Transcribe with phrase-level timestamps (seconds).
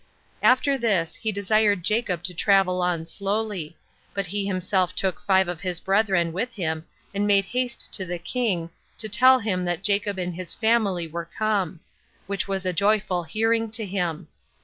[0.41, 3.77] After this, he desired Jacob to travel on slowly;
[4.15, 8.17] but he himself took five of his brethren with him, and made haste to the
[8.17, 11.81] king, to tell him that Jacob and his family were come;
[12.25, 14.27] which was a joyful hearing to him.